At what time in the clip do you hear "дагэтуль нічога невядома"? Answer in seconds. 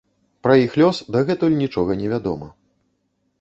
1.17-2.47